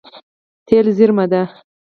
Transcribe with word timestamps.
تېل 0.67 0.87
زیرمه 0.97 1.25
ده. 1.31 1.41